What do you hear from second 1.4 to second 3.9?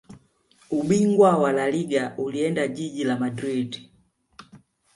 laliga ulienda jiji la madrid